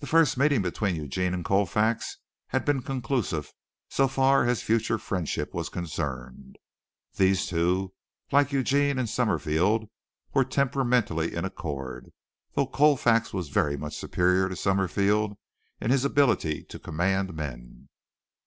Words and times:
The 0.00 0.06
first 0.06 0.36
meeting 0.36 0.60
between 0.60 0.96
Eugene 0.96 1.32
and 1.32 1.42
Colfax 1.42 2.18
had 2.48 2.66
been 2.66 2.82
conclusive 2.82 3.54
so 3.88 4.06
far 4.06 4.44
as 4.46 4.60
future 4.60 4.98
friendship 4.98 5.54
was 5.54 5.70
concerned. 5.70 6.56
These 7.14 7.46
two, 7.46 7.94
like 8.30 8.52
Eugene 8.52 8.98
and 8.98 9.08
Summerfield, 9.08 9.88
were 10.34 10.44
temperamentally 10.44 11.34
in 11.34 11.46
accord, 11.46 12.12
though 12.52 12.66
Colfax 12.66 13.32
was 13.32 13.48
very 13.48 13.78
much 13.78 13.96
superior 13.96 14.50
to 14.50 14.56
Summerfield 14.56 15.38
in 15.80 15.90
his 15.90 16.04
ability 16.04 16.62
to 16.64 16.78
command 16.78 17.32
men. 17.32 17.88